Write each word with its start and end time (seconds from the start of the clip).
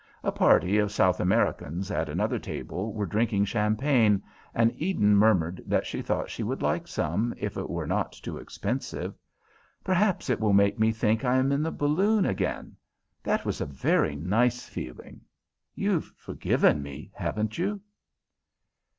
A 0.23 0.31
party 0.31 0.79
of 0.79 0.91
South 0.91 1.19
Americans 1.19 1.91
at 1.91 2.09
another 2.09 2.39
table 2.39 2.91
were 2.91 3.05
drinking 3.05 3.45
champagne, 3.45 4.23
and 4.51 4.73
Eden 4.81 5.15
murmured 5.15 5.61
that 5.67 5.85
she 5.85 6.01
thought 6.01 6.27
she 6.31 6.41
would 6.41 6.63
like 6.63 6.87
some, 6.87 7.35
if 7.37 7.55
it 7.55 7.69
were 7.69 7.85
not 7.85 8.11
too 8.13 8.39
expensive. 8.39 9.13
"Perhaps 9.83 10.27
it 10.27 10.39
will 10.39 10.53
make 10.53 10.79
me 10.79 10.91
think 10.91 11.23
I 11.23 11.35
am 11.37 11.51
in 11.51 11.61
the 11.61 11.69
balloon 11.71 12.25
again. 12.25 12.77
That 13.21 13.45
was 13.45 13.61
a 13.61 13.65
very 13.67 14.15
nice 14.15 14.65
feeling. 14.65 15.21
You've 15.75 16.11
forgiven 16.17 16.81
me, 16.81 17.11
haven't 17.13 17.59
you?" 17.59 17.79